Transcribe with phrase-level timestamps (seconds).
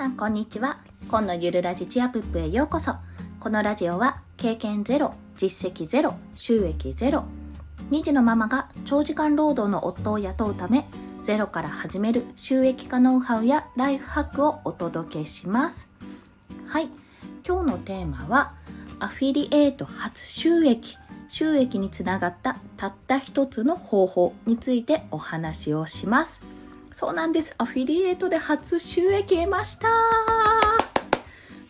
[0.00, 0.78] さんこんにちは。
[1.10, 2.94] 今のゆるラジチアプップへようこそ。
[3.38, 7.24] このラジオは経験ゼロ実績ゼロ収益ゼロ
[7.90, 10.86] 2児のママが長時間労働の夫を雇うため
[11.22, 15.90] ゼロから始める収益化ノウハウやライフハックをお届けします。
[16.66, 16.88] はい。
[17.46, 18.54] 今日のテーマは
[19.00, 20.96] アフィリエイト初収益
[21.28, 26.49] 収益につながったたった一つの方法についてお話をします。
[27.00, 27.54] そうなんです。
[27.56, 29.88] アフィリエイトで初収益得ました。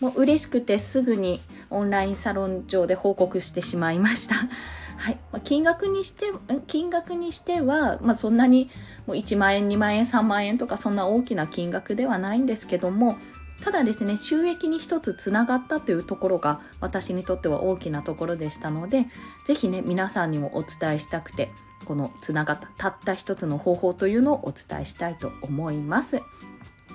[0.01, 4.34] もう嬉しくてすぐにオンラインサロン上で報告してしまいました。
[4.98, 5.19] はい。
[5.30, 6.33] まあ、金額にして、
[6.66, 8.70] 金額にしては、まあ、そんなに
[9.06, 13.17] もう1万円、2万円、3万円とかそんな大きな金額ではないんですけども、
[13.60, 19.06] ただですね、収益に一つつながったというところが私にとっては大きなところでしたので、
[19.45, 21.52] ぜひね、皆さんにもお伝えしたくて、
[21.84, 26.20] このつながったたった一つの方法というのをお伝えしたいと思います。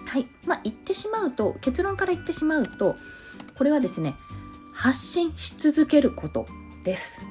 [0.05, 0.27] はい。
[0.45, 2.95] まあ、言ってしまうと、結論から言ってしまうと、
[3.57, 4.15] これはですね、
[4.73, 6.45] 発信し続けること
[6.83, 7.25] です。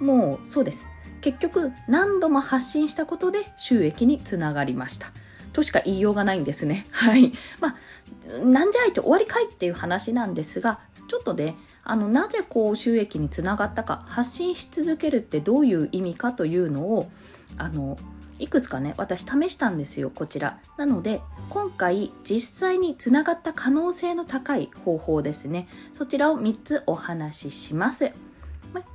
[0.00, 0.86] もうそうです。
[1.20, 5.12] 結局、何度も発信したことで収益につながりました。
[5.52, 6.86] としか言いようがないんですね。
[6.92, 7.32] はい。
[7.60, 17.10] まあ、なんじゃいって終わりかいっていう話なんですが、ちょっとね、あのなぜこう収益につながったか発信し続けるってどういう意味かというのを
[17.56, 17.98] あの
[18.38, 28.12] いくつかね私試したんですよこちらなので今回実際につながった可能性の高い方法ですねそちらを3つお話しします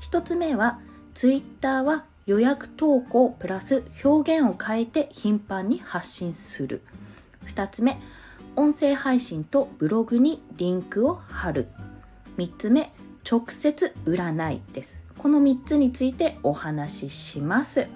[0.01, 0.79] 1つ目は
[1.13, 6.81] Twitter は予約投稿プラス表現を変えて頻繁に発信する。
[7.45, 7.99] 2つ目
[8.55, 11.67] 音声配信とブログにリンクを貼る。
[12.37, 12.91] 3つ目
[13.29, 15.03] 直接占いです。
[15.17, 17.87] この3つについてお話しします。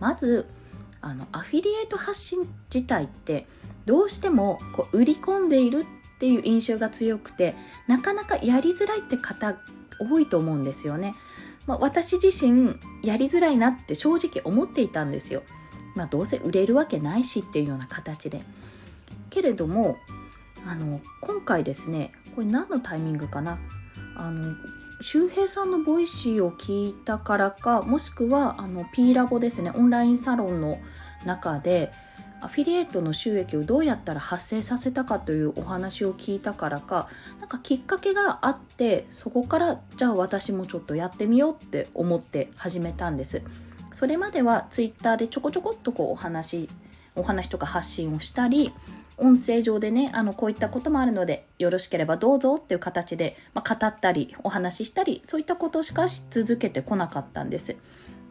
[0.00, 0.46] まず
[1.00, 3.46] あのアフィリエイト発信自体って
[3.84, 7.54] どうしてもこう売り込んでいるっていう印象が強くて
[7.86, 9.56] なかなかやりづらいって方
[10.00, 11.14] 多いと思うんですよね、
[11.66, 15.42] まあ、私自身やりづらいなって正直思っていたんですよ。
[15.94, 18.42] まあどうせ売れるわけないしっていうような形で。
[19.30, 19.96] けれども
[20.66, 23.58] あの今回ですねこれ何のタイミングかな。
[24.16, 24.54] あの
[25.02, 30.78] 周平さんのボイシーを聞いたからかもしくはあの P ラボですねオンラインサロンの
[31.26, 31.92] 中で
[32.40, 37.08] アフィリエイトの収益をどうやったら発生させたかというお話を聞いたからか
[37.40, 43.42] なんかきっかけがあってそこからじゃあ私もちょっとやってみようって思って始めたんです
[43.92, 46.68] それまでは Twitter でちょこちょこっとこうお話
[47.14, 48.72] お話とか発信をしたり
[49.18, 57.76] 音声上でね、あの、こういったこともあるので、よろしければどうぞっていう形で、まあ、語ったり、お話ししたり、そういったことしかし続けてこなかったんです。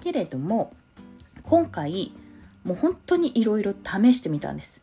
[0.04, 0.74] けれども、
[1.44, 2.14] 今回、
[2.66, 4.82] もう本当にいろいろ試してみたんです。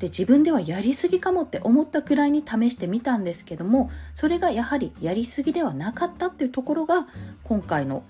[0.00, 7.06] で、自分ではやりすぎかもって思ったくらいに試してみたんですけども、それがやはりやりすぎではなかったっていうところが、
[7.44, 8.02] 今回の、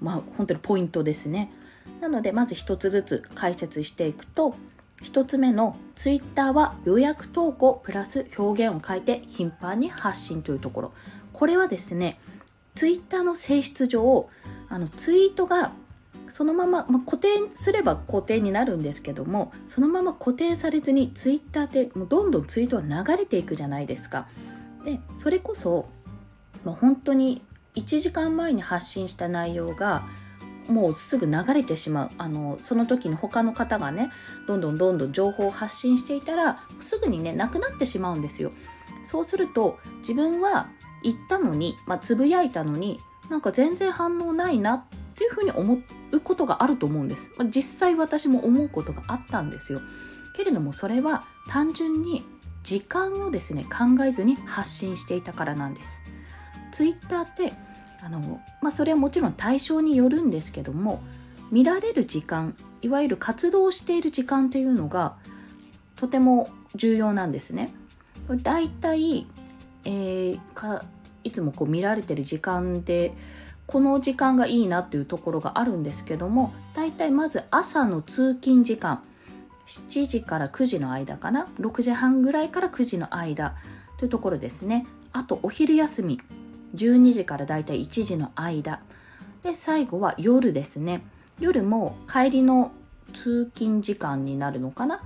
[0.00, 1.52] まあ、本当にポイントですね。
[2.00, 4.54] なので、まず一つずつ解説していくと、
[5.02, 10.92] 1つ目の Twitter は予約投稿プラス表現を変えて頻繁に発信というところ
[11.32, 12.18] これはですね
[12.74, 14.28] Twitter の性質上
[14.68, 15.72] あのツイートが
[16.28, 24.26] そのまま、まあ、固定すれば固定になるんですけどもそのまま固定されずに Twitter でもうどんどんツイートは流れていくじゃないですか。
[24.84, 25.88] でそれこそ
[26.64, 27.42] もう本当に
[27.74, 30.04] 1時間前に発信した内容が
[30.68, 32.10] もうすぐ流れてしまう。
[32.18, 34.10] あのその時に他の方がね
[34.46, 38.52] どんどんどんどん情報を発信していたらすぐにねなくなってしまうんですよ。
[39.02, 40.68] そうすると自分は
[41.02, 42.98] 言ったのに、つぶやいたのに
[43.28, 44.84] なんか全然反応ないなっ
[45.14, 45.78] ていうふうに思
[46.12, 49.80] うことがあると思うんです、まあ、実際私も思うことがあったんですよ。
[50.36, 52.24] けれどもそれは単純に
[52.64, 56.02] 時間をですね考えずに発信していたからなんです。
[56.72, 57.52] ツイッターって
[58.02, 61.00] あの、まあ、それはもちろん対象によるんですけども
[61.52, 65.14] 見られる時間いわゆる活動している時間っていうのが
[65.94, 67.72] とても重要なんですね。
[68.42, 69.26] だいたい、
[69.84, 70.84] えー、か
[71.22, 73.14] いつもこう見られてる時間で
[73.66, 79.02] この時間がいいなっていうところがあるんですけどもだいたいまず朝の通勤時間
[79.66, 83.54] 7時から9時の間かな？6時半ぐらいから9時の間
[83.98, 84.86] というところですね。
[85.12, 86.20] あとお昼休み
[86.74, 88.80] 12時からだいたい1時の間。
[89.42, 91.02] で最後は夜ですね。
[91.40, 92.72] 夜も帰りの
[93.14, 95.00] 通勤時間になるのかな、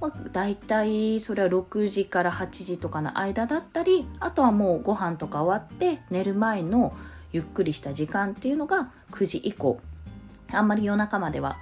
[0.00, 6.94] まあ、だいたいそれは6時から8時とかの間だったりあとはもうご飯とか終わって寝る前の
[7.34, 9.80] ゆっくりした時間っていうのが9時以降
[10.52, 11.58] あんまり夜中までは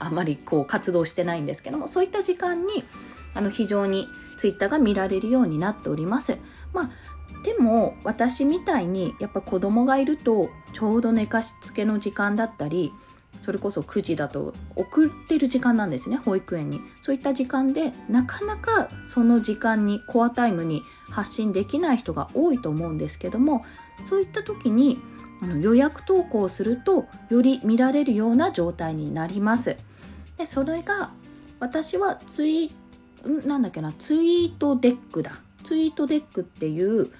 [0.00, 2.84] あんまりこう活動してないんですけどもそういった時間に
[3.32, 6.36] あの非常にツイッターが見られるようになっております。
[6.72, 6.90] まあ
[7.44, 12.92] でも私みたいにやっぱ子供がいるとちょうど寝かしつけの時間だったり
[13.42, 23.66] それこそ9時だと送ってる時間なんですね保育園にそういった時間でなかなかその時間にコアタイムに発信できない人が多いと思うんですけども
[24.04, 25.00] そういった時に
[25.42, 29.76] あの予約投稿するとより見られるような状態になります。
[30.36, 31.10] でそれが
[31.60, 32.72] 私はツイ
[33.46, 35.32] なんだっけなツイートデックだ。
[35.62, 37.10] ツイートデックっていう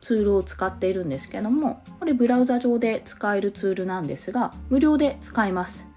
[0.00, 5.88] ツールを使っているんですけどもこれブラウザ上で使えるツールなんですが無料で使えます。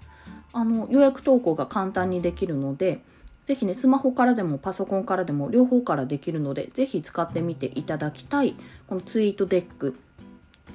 [0.54, 3.02] あの予約投稿が簡単にできるので
[3.44, 8.56] ぜひねスマホからでもパソコンからでも両方からできるのでぜひ使ってみていただきたい
[8.86, 9.98] このツイートデック。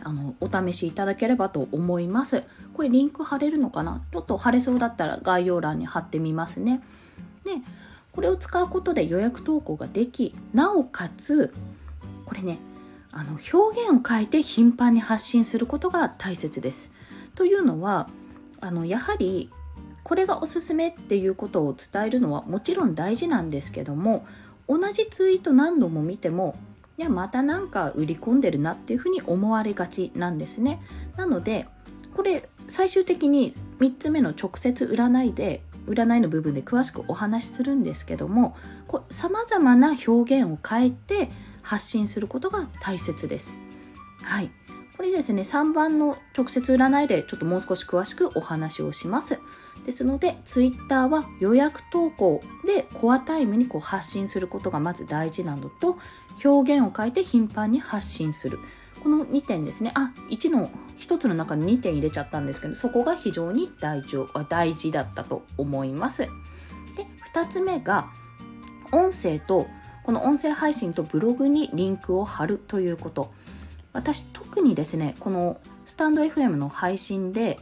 [0.04, 2.44] あのお試しいただければと思います。
[2.74, 4.02] これリンク貼れるのかな？
[4.12, 6.82] ちょっと貼れそうだったら概要欄に貼ってみますね。
[7.44, 7.52] で
[8.12, 11.54] これを使うことで予約投稿ができなおかつ
[12.26, 12.60] これね
[13.12, 16.92] あの表現を変えて頻繁に発信することが大切です。
[17.36, 18.10] というのは
[18.60, 19.50] あのやはり
[20.04, 24.26] これがおすすめっていうことを伝えるのはもちろん大事なんですけども
[24.68, 26.56] 同じツイート何度も見ても
[26.98, 30.82] いやまたなんか売り込んでるなっていうふうに思われがちなんですね。
[31.18, 31.68] なので
[32.14, 38.56] これ最終的に3つ目の直接占いで占いの部分で詳しくお話しするんですけども
[39.10, 41.30] さまざまな表現を変えて
[41.62, 43.58] 発信することが大切です。
[44.22, 44.52] はい。
[44.96, 49.40] これですね、3番の直接占いでちょっともう少し詳しくお話をします。
[49.86, 55.98] ですので、Twitter は予約投稿でコアタイムにこう発信することがまず大事なのと、
[56.46, 58.60] 表現を変えて頻繁に発信する。
[59.02, 59.92] この2点ですね。
[59.96, 66.22] あ、1の、1つの中に2点入れちゃったんですけど、そこが非常に大事大事だったと思います。
[66.96, 68.10] で、2つ目が、
[68.92, 69.68] 音声と
[70.04, 73.32] この音声配信とブログにリンクを貼るということ
[73.94, 77.60] 私特にですねこのスタンド FM の配信で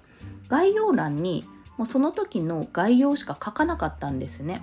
[0.47, 1.45] 概要欄に
[1.77, 4.61] もうその時の概要しか書かなかったんですね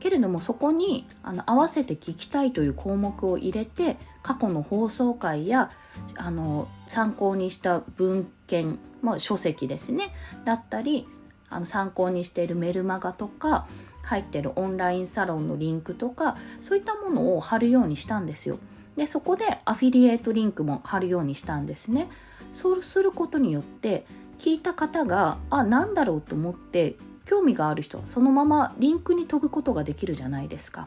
[0.00, 5.70] けれどもそこにあの合わせて聞きたいという項目を入れて過去の放送回や
[6.16, 10.12] あの参考にした文献、まあ、書籍ですね
[10.44, 11.06] だったり
[11.50, 13.68] あの参考にしているメルマガとか
[14.02, 18.58] 入ってるオンラインサロンのリンクとかそういったものを貼るようにしたんですよ。
[18.96, 22.08] でそこでアフィリエイトリンクも貼るようにしたんですね。
[22.52, 24.04] そうすることによって
[24.38, 30.86] 聞いた方があ何だろうと思って興味がある人はそのままリンクに飛ぶことができるじゃないですか。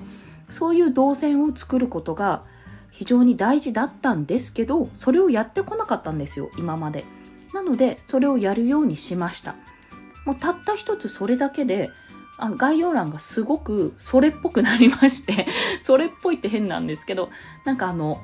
[0.50, 2.44] そういう動線を作ることが
[2.92, 7.06] 非常に大事だったんですけどそれをやってこなかったんですよ今まで。
[7.54, 9.56] なのでそれをやるようにしました。
[10.25, 11.92] もうたった一つそれだけで
[12.38, 15.48] あの概要欄がすごくそれっぽくなりまして
[15.84, 17.30] それっぽいって変なんですけど
[17.64, 18.22] なんかあの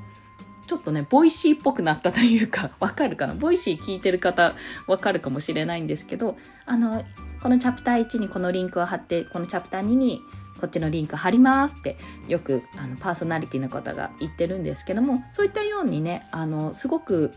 [0.66, 3.34] ちょっとねボイシーっぽくなったというか わかるかな？
[3.34, 4.54] ボイシー聞いてる方
[4.86, 6.36] わかるかもしれないんですけど
[6.66, 7.04] あの
[7.42, 10.22] このチャプター1にこのリンクを貼ってこのチャプター2に
[10.60, 11.96] こっちのリンク貼りますって
[12.28, 17.32] よくあのパーソナリティの方が言ってるんですけどもそういったようにねあのすごく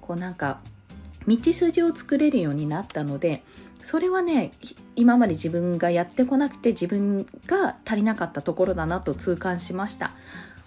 [0.00, 0.60] こうなんか
[1.26, 3.42] 道筋を作れるようになったので
[3.82, 4.52] それはね
[4.96, 10.12] 今まで自分がやってこなくて自分が足りなかったところだなと痛感しました。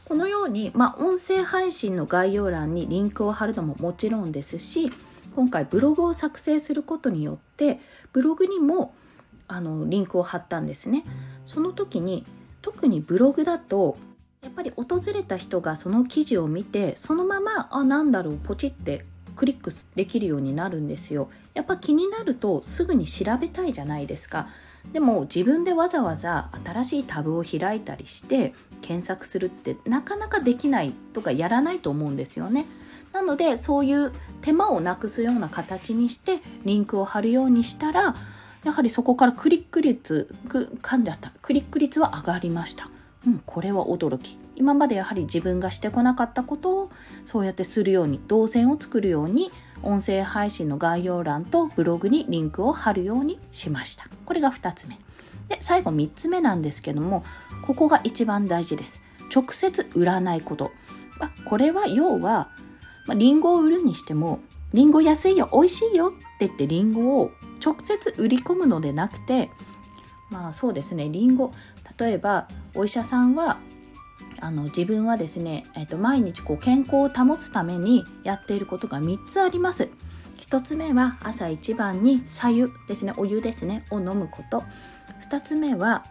[0.06, 4.90] このように、まあ、音声配信の概要欄にリンクを貼るのももちろんですし
[5.36, 7.82] 今回ブログを作成することによって
[8.14, 8.94] ブログにも
[9.50, 11.04] あのリンクを貼ったんですね。
[11.46, 12.26] その時に
[12.62, 13.98] 特にブログだと
[14.42, 19.06] やっぱり訪れた人がその記事を見てそのままあなんだろうポチって
[19.38, 21.30] クリックできるようになるんですよ。
[21.54, 24.48] やっぱ気になるとすぐに調べたいじゃないですか。
[24.92, 32.66] でも自分でわざわざ新しいタブを開いたりして検索するってなかなかできないとかやらないと思うんですよね。
[33.14, 38.16] なのでそういう手間をなくすような形にしてリンクを貼るようにしたら
[38.64, 41.32] やはりそこからクリック率噛んじゃった。
[41.42, 42.90] クリック率は上がりました。
[43.28, 44.38] うん、これは驚き。
[44.56, 46.92] 今までやはり自分がしてこなかったことを
[47.26, 49.52] そうやってするように動線を作るように
[49.84, 54.06] 音声配信の概要欄とブログにリンクを貼るようにしました。
[54.26, 54.98] これが2つ目。
[55.50, 57.24] で最後3つ目なんですけども
[57.62, 59.02] ここが一番大事です。
[59.34, 60.72] 直接売らないこと。
[61.46, 62.50] これは要は、
[63.08, 64.40] まあ、リンゴを売るにしても
[64.74, 67.32] リンゴ安いよ美味しいよって言ってリンゴを
[67.66, 69.50] 直接売り込むのでなくて
[70.30, 71.10] まあそうですね。
[71.10, 71.52] リンゴ
[72.00, 73.58] 例えばお医者さんは
[74.40, 79.90] あの自分はですね、えーと、毎日こう健康を保つためにやっていることが3つあります。
[80.38, 84.64] 1つ目は朝一番に白湯ですねお湯ですねを飲むこと。
[85.30, 86.06] 2つ目は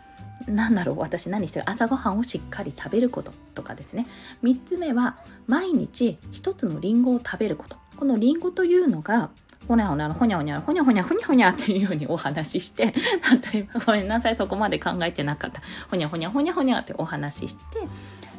[0.46, 4.06] なんだろう私何してる朝ごはんをしっかり食べることとかですね。
[4.42, 7.76] 3つ目は毎日1つのリンゴを食べること。
[7.96, 9.30] このリンゴというのが
[9.68, 12.86] ほにゃほにゃほにゃほにゃほにゃほにゃほにゃほにゃっていうようにお話しして
[13.52, 17.60] 例えばごめんなさいそこまで考えてなかったほにゃほにゃほにゃほにゃってお話しして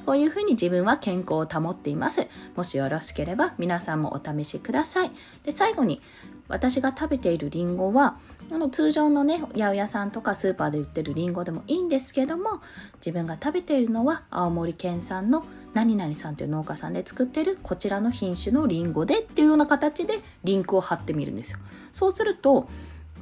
[0.05, 2.29] こういうふうに自分は健康を保っています。
[2.55, 5.11] もしよろしければ皆さんもお試しください。
[5.43, 6.01] で、最後に
[6.47, 8.17] 私が食べているりんごは
[8.49, 12.61] あの通常のね八百屋さんとかスーパーで売ってるりんごでもいいんですけども
[12.95, 21.59] 自分が食べているのは青森県産の何々さんという農家さんで作ってるこちらの品種のりんごでっていうような形でリンクを貼ってみるんですよ。
[21.91, 22.67] そうすると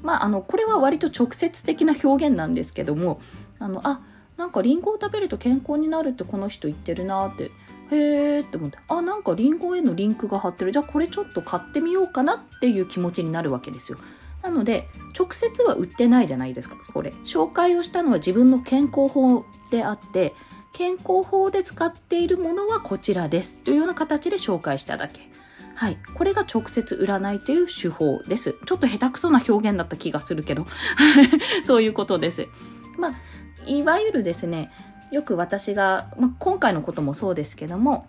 [0.06, 3.20] まあ、あのこれは割と直接的な表現なんですけども
[3.58, 4.02] あのあ
[4.38, 7.52] なんかリンゴを食べると健康になるってこの人言ってるなって
[7.90, 13.98] へーって思ってあなんかリンゴへのリンクが貼ってるじゃあこれちょっと買ってみようかなっていう気持ちになるわけですよ。
[14.44, 14.88] なので
[15.18, 20.36] 直接は売ってないじゃないですかこれ紹介をしたのは自分の健康法であって
[20.76, 25.22] 健康法で使っているものはこちらですというような形で紹介しただけ
[25.74, 25.98] はい。
[26.14, 28.56] これが直接占いという手法です。
[28.66, 30.66] ちょっと下手くそな表現だった気がするけど、
[31.66, 32.48] そういうことです。
[32.98, 33.14] まあ、
[33.66, 34.72] いわゆるですね、
[35.12, 38.08] よく私が、まあ、今回のこともそうですけども、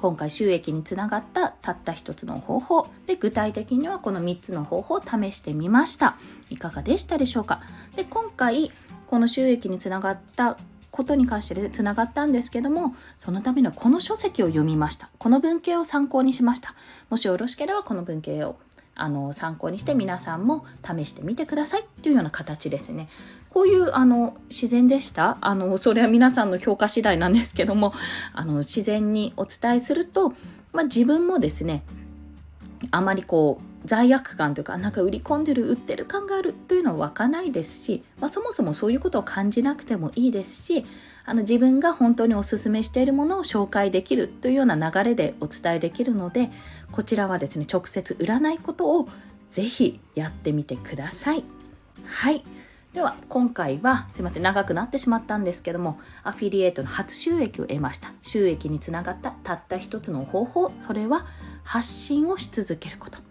[0.00, 6.18] 今回収益につながったたった一つの方法で具体的にはこの3つの方法を試してみました
[6.50, 7.62] いかがでしたでしょうか？
[7.96, 8.70] で今回
[9.06, 10.58] この収益につながった
[10.94, 15.10] ことに関してつながったんですけどもそのためのこの書籍を読みました。
[15.18, 16.76] この文系を参考にしました。
[17.10, 18.54] もしよろしければこの文系を
[18.94, 21.82] あの参考にして皆さんも試してみてください。
[21.82, 23.08] っていうような形ですね。
[23.50, 25.36] こういうあの自然でした？
[25.40, 27.92] あのそれは皆さんの評価次第なんですけども
[28.32, 30.30] あの自然にお伝えすると、
[30.72, 31.82] まあ、自分もですね
[32.92, 40.86] あまりこう罪悪感というかなんか売り込んでる売ってる感があるというのは湧かないですし、まあ、そもそもそういうことを感じなくてもいいですし
[41.26, 46.50] あの自分が本当におすすめしているものを紹介できるというような流れでお伝えできるので
[46.92, 49.08] こちらはですね直接売らないことを
[49.48, 51.44] ぜひやってみてください。
[52.04, 52.44] はい。
[52.92, 58.12] では今回はすいません長くなってしまったんですけどもアフィリエイトの初収益を得ました。
[58.22, 61.26] 収益につながったたった一つの方法それは
[61.64, 63.23] 発信をし続けること。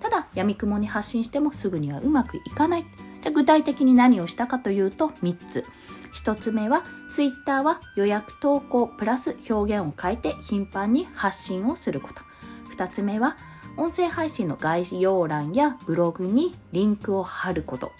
[0.00, 2.84] ただ闇雲に発信してもすぐにはうまくいかない。
[3.20, 5.64] じゃ具体的に何をしたかというと3つ。
[6.24, 12.22] 1つ目は Twitter は予約投稿プラス表現を変えて頻繁に発信をすること。
[12.74, 13.36] 2つ目は
[13.76, 17.92] 音声配信の概要欄やブログにリンクを貼ること。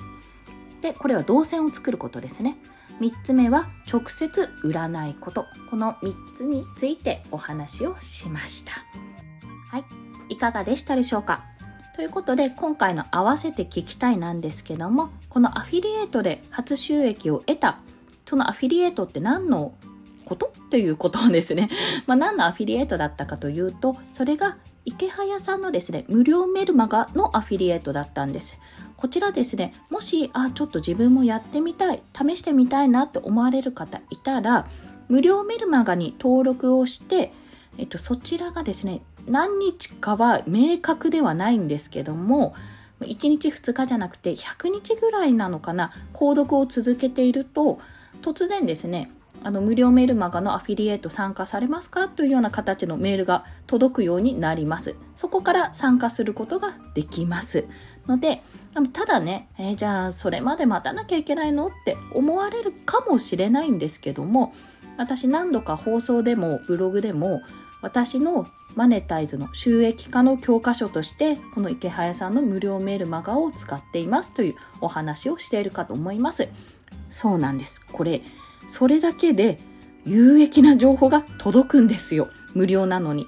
[0.81, 2.57] でこれは動線を作ることですね。
[3.01, 5.47] 3つ目は直接売らないこと。
[5.71, 8.73] この3つについてお話をしました。
[9.71, 9.85] はい。
[10.31, 11.45] いかがでしたでしょうか？
[12.01, 17.77] ということで今回の合わせて聞きたいなんですけどもこのアフィリエイトで初収益を得た
[18.25, 19.75] そのアフィリエイトって何の
[20.25, 20.51] こと？
[20.67, 21.69] っていうことですね。
[22.07, 28.59] まあ、何のアフィリエイトだったかというと、それが池早さんのですね、無料メルマガのアフィリエイトだったんです。
[28.97, 34.67] こちらですね、もし、あ、ちょっと自分もやってみたい、試してみたいなって思われる方いたら、
[35.09, 37.33] 無料メルマガに登録をして、
[37.77, 42.55] えっと、そちらがですね、何日かは明確ではないんですけども、
[43.01, 47.81] 1日2日じゃなくて100日ぐらいなのかな、購読を続けていると、
[48.23, 49.11] 突然ですね
[49.43, 54.97] あの無料メールマガのアフィリエイト参加されますかというような形のメールが届くようになります。
[55.17, 57.65] そこから参加することができます。
[58.07, 58.43] ので、
[58.93, 64.53] ただね、えー、じゃあそれまで待たなきゃいけないのって思われるかもしれないんですけども、
[64.99, 67.41] 私何度か放送でもブログでも
[67.81, 68.47] 私の
[68.77, 76.49] マネタイズの収益化の教科書としてこの池早さんの無料メールマガを使っていますというお話をしているかと思います。
[77.11, 77.85] そうなんです。
[77.85, 78.23] これ、
[78.69, 79.59] それだけで
[80.05, 82.29] 有益な情報が届くんですよ。
[82.55, 83.27] 無料なのに。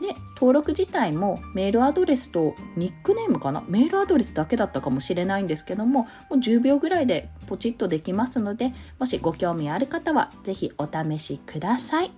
[0.00, 3.64] で、登録自体もメールアドレスとニックネームかな？
[3.68, 12.10] メールアドレスだけだったかもしれないんですけども、もう10秒ぐらいでポチッとできますので、もしご興味ある方はぜひお試しください。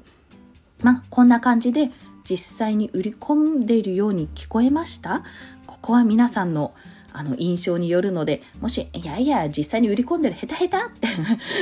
[0.82, 1.90] まあ、こんな感じで
[2.24, 5.22] 実際に売り込んでいるように聞こえました？
[5.66, 6.74] ここは皆さんの
[7.16, 11.06] あの印象によるので、もし、いやいや、実際に売り込んでるヘタヘタって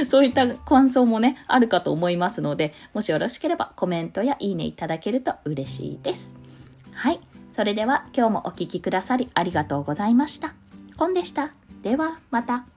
[0.09, 6.37] そういった感想もね、あるかと思いますので、もしよろしければコメントやいいねいただけると嬉しいです。
[6.93, 7.21] はい。
[7.53, 10.55] それでは今日もお聴きくださりありがとうございました。
[10.97, 11.53] コンでした。
[11.83, 12.72] ではまた。